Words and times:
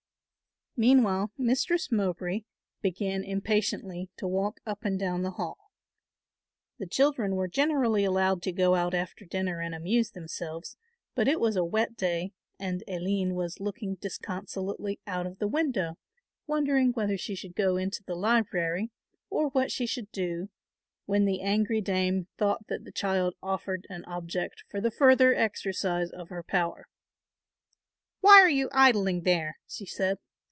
Meanwhile 0.77 1.31
Mistress 1.37 1.91
Mowbray 1.91 2.43
began 2.81 3.25
impatiently 3.25 4.09
to 4.15 4.25
walk 4.25 4.61
up 4.65 4.85
and 4.85 4.97
down 4.97 5.21
the 5.21 5.31
hall. 5.31 5.57
The 6.79 6.87
children 6.87 7.35
were 7.35 7.49
generally 7.49 8.05
allowed 8.05 8.41
to 8.43 8.53
go 8.53 8.73
out 8.75 8.93
after 8.93 9.25
dinner 9.25 9.59
and 9.59 9.75
amuse 9.75 10.11
themselves, 10.11 10.77
but 11.13 11.27
it 11.27 11.41
was 11.41 11.57
a 11.57 11.63
wet 11.65 11.97
day 11.97 12.31
and 12.57 12.85
Aline 12.87 13.35
was 13.35 13.59
looking 13.59 13.95
disconsolately 13.95 14.99
out 15.05 15.27
of 15.27 15.39
the 15.39 15.47
window 15.49 15.97
wondering 16.47 16.93
whether 16.93 17.17
she 17.17 17.35
should 17.35 17.53
go 17.53 17.75
into 17.75 18.01
the 18.03 18.15
library 18.15 18.91
or 19.29 19.49
what 19.49 19.73
she 19.73 19.85
should 19.85 20.09
do, 20.13 20.49
when 21.05 21.25
the 21.25 21.41
angry 21.41 21.81
dame 21.81 22.27
thought 22.37 22.65
that 22.67 22.85
the 22.85 22.93
child 22.93 23.33
offered 23.43 23.85
an 23.89 24.05
object 24.05 24.63
for 24.69 24.79
the 24.79 24.89
further 24.89 25.35
exercise 25.35 26.09
of 26.09 26.29
her 26.29 26.41
power. 26.41 26.87
"Why 28.21 28.39
are 28.39 28.49
you 28.49 28.69
idling 28.71 29.23
there?" 29.23 29.57
she 29.67 29.85
said. 29.85 30.17